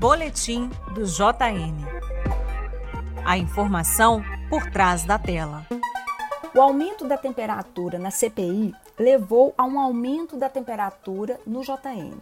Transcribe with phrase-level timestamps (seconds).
[0.00, 1.76] Boletim do JN.
[3.22, 5.66] A informação por trás da tela.
[6.54, 12.14] O aumento da temperatura na CPI levou a um aumento da temperatura no JN.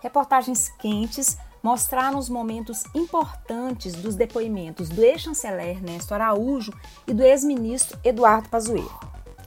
[0.00, 6.72] Reportagens quentes mostraram os momentos importantes dos depoimentos do ex-chanceler Ernesto Araújo
[7.08, 9.00] e do ex-ministro Eduardo Pazuello.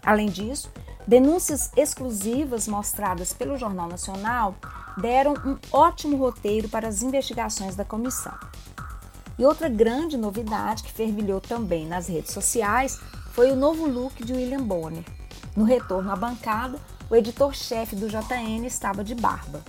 [0.05, 0.69] Além disso,
[1.07, 4.55] denúncias exclusivas mostradas pelo Jornal Nacional
[4.97, 8.37] deram um ótimo roteiro para as investigações da comissão.
[9.37, 12.99] E outra grande novidade que fervilhou também nas redes sociais
[13.31, 15.03] foi o novo look de William Bonner.
[15.55, 16.79] No retorno à bancada,
[17.09, 19.63] o editor-chefe do JN estava de barba.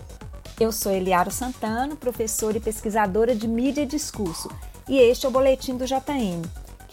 [0.61, 4.49] Eu sou Eliaro Santana, professora e pesquisadora de mídia e discurso,
[4.89, 6.43] e este é o Boletim do JN,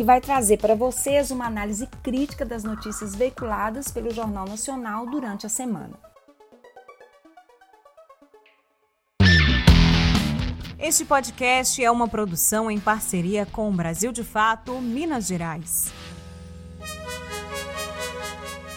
[0.02, 5.46] que vai trazer para vocês uma análise crítica das notícias veiculadas pelo Jornal Nacional durante
[5.46, 5.94] a semana.
[10.80, 15.94] Este podcast é uma produção em parceria com o Brasil de Fato, Minas Gerais.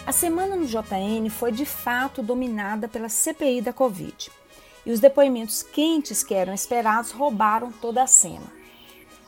[0.05, 4.29] A semana no JN foi de fato dominada pela CPI da Covid.
[4.85, 8.64] E os depoimentos quentes que eram esperados roubaram toda a cena.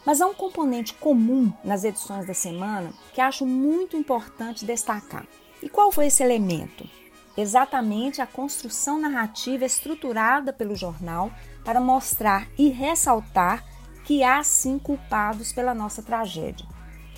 [0.07, 5.27] Mas há um componente comum nas edições da semana que acho muito importante destacar.
[5.61, 6.89] E qual foi esse elemento?
[7.35, 11.29] Exatamente a construção narrativa estruturada pelo jornal
[11.65, 13.65] para mostrar e ressaltar
[14.05, 16.65] que há sim culpados pela nossa tragédia.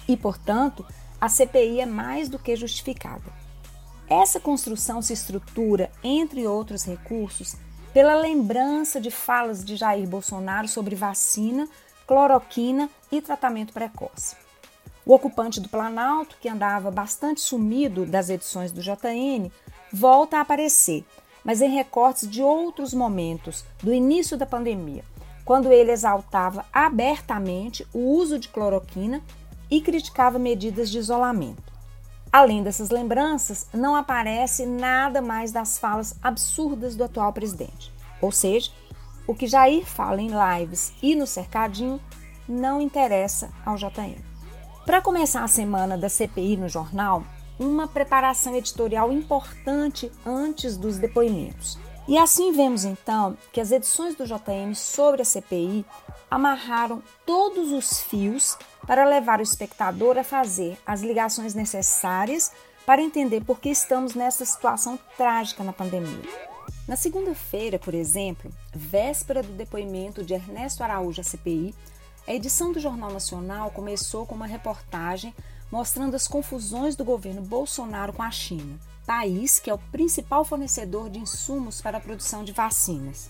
[0.07, 0.83] E, portanto,
[1.21, 3.31] a CPI é mais do que justificada.
[4.09, 7.55] Essa construção se estrutura, entre outros recursos,
[7.93, 11.69] pela lembrança de falas de Jair Bolsonaro sobre vacina,
[12.09, 14.35] cloroquina e tratamento precoce.
[15.05, 19.51] O ocupante do Planalto, que andava bastante sumido das edições do JN,
[19.93, 21.05] volta a aparecer
[21.43, 25.03] mas em recortes de outros momentos do início da pandemia,
[25.45, 29.21] quando ele exaltava abertamente o uso de cloroquina
[29.71, 31.71] e criticava medidas de isolamento.
[32.31, 37.91] Além dessas lembranças, não aparece nada mais das falas absurdas do atual presidente.
[38.21, 38.69] Ou seja,
[39.29, 42.01] o que Jair fala em lives e no cercadinho
[42.47, 44.17] não interessa ao JN.
[44.87, 47.23] Para começar a semana da CPI no jornal,
[47.59, 51.77] uma preparação editorial importante antes dos depoimentos.
[52.07, 55.85] E assim vemos então que as edições do JM sobre a CPI
[56.31, 58.57] amarraram todos os fios
[58.87, 62.51] para levar o espectador a fazer as ligações necessárias
[62.83, 66.48] para entender por que estamos nessa situação trágica na pandemia.
[66.87, 71.73] Na segunda-feira, por exemplo, véspera do depoimento de Ernesto Araújo à CPI,
[72.27, 75.33] a edição do Jornal Nacional começou com uma reportagem
[75.71, 81.09] mostrando as confusões do governo Bolsonaro com a China, país que é o principal fornecedor
[81.09, 83.29] de insumos para a produção de vacinas.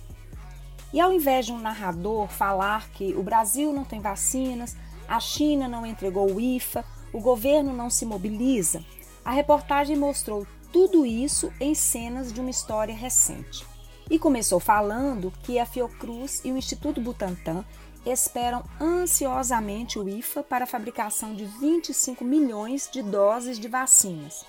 [0.92, 4.76] E ao invés de um narrador falar que o Brasil não tem vacinas,
[5.08, 6.84] a China não entregou o IFA,
[7.14, 8.84] o governo não se mobiliza,
[9.24, 13.66] a reportagem mostrou tudo isso em cenas de uma história recente.
[14.10, 17.64] E começou falando que a Fiocruz e o Instituto Butantan
[18.06, 24.46] esperam ansiosamente o IFA para a fabricação de 25 milhões de doses de vacinas.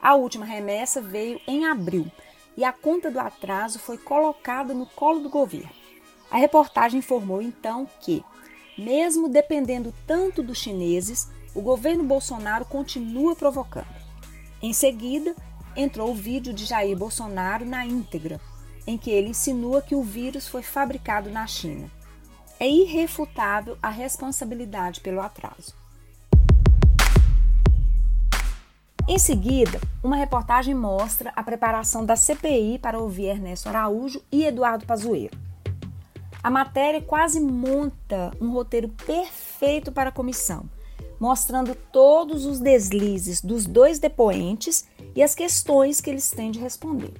[0.00, 2.10] A última remessa veio em abril
[2.56, 5.70] e a conta do atraso foi colocada no colo do governo.
[6.30, 8.24] A reportagem informou então que,
[8.76, 13.86] mesmo dependendo tanto dos chineses, o governo Bolsonaro continua provocando.
[14.60, 15.34] Em seguida,
[15.76, 18.40] entrou o vídeo de Jair Bolsonaro na íntegra,
[18.86, 21.90] em que ele insinua que o vírus foi fabricado na China
[22.58, 25.74] é irrefutável a responsabilidade pelo atraso.
[29.08, 34.84] Em seguida, uma reportagem mostra a preparação da CPI para ouvir Ernesto Araújo e Eduardo
[34.84, 35.30] Pazuello.
[36.42, 40.68] A matéria quase monta um roteiro perfeito para a comissão,
[41.20, 44.86] mostrando todos os deslizes dos dois depoentes
[45.16, 47.14] e as questões que eles têm de responder.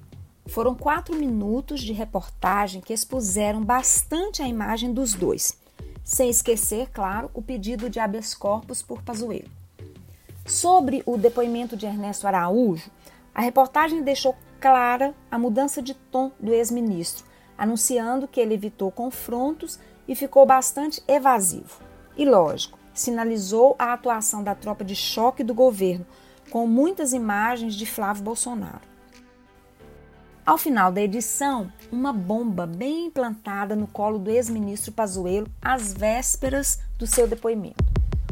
[0.46, 5.58] Foram quatro minutos de reportagem que expuseram bastante a imagem dos dois,
[6.04, 9.50] sem esquecer, claro, o pedido de habeas corpus por Pazuello.
[10.44, 12.90] Sobre o depoimento de Ernesto Araújo,
[13.34, 17.24] a reportagem deixou clara a mudança de tom do ex-ministro,
[17.58, 21.80] anunciando que ele evitou confrontos e ficou bastante evasivo.
[22.16, 26.06] E lógico, sinalizou a atuação da tropa de choque do governo,
[26.50, 28.96] com muitas imagens de Flávio Bolsonaro.
[30.44, 36.78] Ao final da edição, uma bomba bem implantada no colo do ex-ministro Pazuello às vésperas
[36.96, 37.84] do seu depoimento.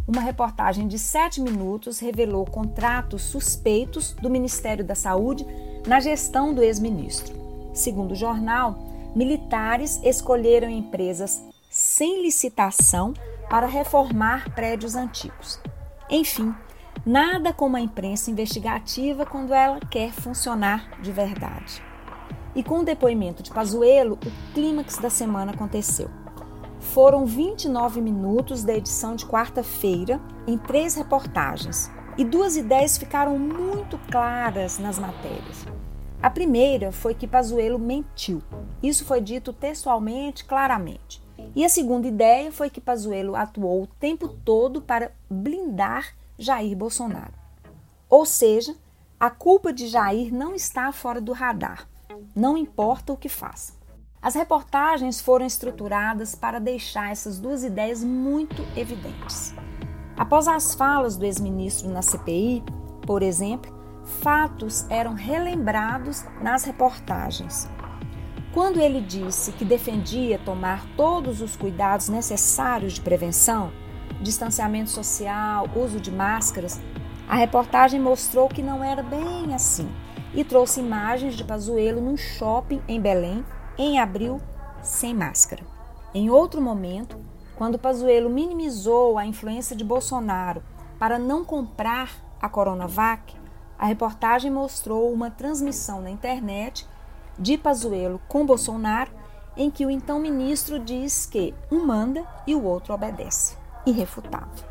[0.07, 5.45] Uma reportagem de sete minutos revelou contratos suspeitos do Ministério da Saúde
[5.87, 7.35] na gestão do ex-ministro.
[7.75, 8.79] Segundo o jornal,
[9.17, 13.13] militares escolheram empresas sem licitação
[13.51, 15.59] para reformar prédios antigos.
[16.09, 16.55] Enfim,
[17.05, 21.83] nada como a imprensa investigativa quando ela quer funcionar de verdade.
[22.55, 26.09] E com o depoimento de Pazuello, o clímax da semana aconteceu.
[26.81, 33.99] Foram 29 minutos da edição de quarta-feira em três reportagens, e duas ideias ficaram muito
[34.11, 35.67] claras nas matérias.
[36.23, 38.41] A primeira foi que Pazuello mentiu.
[38.83, 41.21] Isso foi dito textualmente, claramente.
[41.57, 47.33] E a segunda ideia foi que Pazuello atuou o tempo todo para blindar Jair Bolsonaro.
[48.09, 48.77] Ou seja,
[49.19, 51.89] a culpa de Jair não está fora do radar,
[52.35, 53.73] não importa o que faça.
[54.21, 59.55] As reportagens foram estruturadas para deixar essas duas ideias muito evidentes.
[60.17, 62.63] Após as falas do ex-ministro na CPI,
[63.07, 63.73] por exemplo,
[64.23, 67.69] fatos eram relembrados nas reportagens.
[68.53, 73.73] Quando ele disse que defendia tomar todos os cuidados necessários de prevenção,
[74.21, 76.81] distanciamento social, uso de máscaras,
[77.29, 79.89] a reportagem mostrou que não era bem assim
[80.35, 83.45] e trouxe imagens de Pazuello num shopping em Belém
[83.79, 84.41] em abril
[84.83, 85.63] sem máscara.
[86.13, 87.19] Em outro momento,
[87.57, 90.63] quando Pazuello minimizou a influência de Bolsonaro
[90.99, 92.11] para não comprar
[92.41, 93.35] a Coronavac,
[93.79, 96.87] a reportagem mostrou uma transmissão na internet
[97.39, 99.11] de Pazuello com Bolsonaro,
[99.57, 103.64] em que o então ministro diz que um manda e o outro obedece.
[103.87, 104.65] Irrefutável.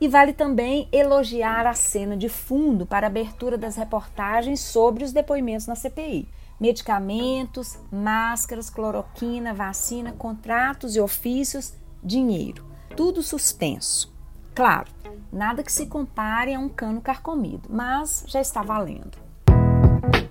[0.00, 5.66] E vale também elogiar a cena de fundo para abertura das reportagens sobre os depoimentos
[5.66, 6.28] na CPI.
[6.58, 12.64] Medicamentos, máscaras, cloroquina, vacina, contratos e ofícios, dinheiro.
[12.96, 14.12] Tudo suspenso.
[14.54, 14.90] Claro,
[15.32, 19.18] nada que se compare a um cano carcomido, mas já está valendo.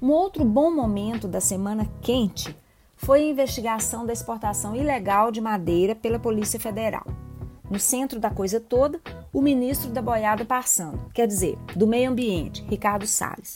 [0.01, 2.55] Um outro bom momento da semana quente
[2.97, 7.05] foi a investigação da exportação ilegal de madeira pela Polícia Federal.
[7.71, 8.99] No centro da coisa toda,
[9.31, 13.55] o ministro da boiada passando, quer dizer, do meio ambiente, Ricardo Salles.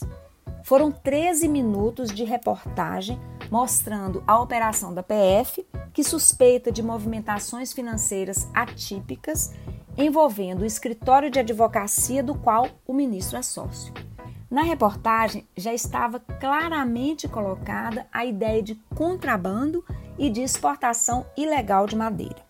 [0.64, 3.20] Foram 13 minutos de reportagem
[3.52, 9.54] mostrando a operação da PF, que suspeita de movimentações financeiras atípicas
[9.98, 13.94] envolvendo o escritório de advocacia do qual o ministro é sócio.
[14.50, 19.84] Na reportagem já estava claramente colocada a ideia de contrabando
[20.18, 22.45] e de exportação ilegal de madeira.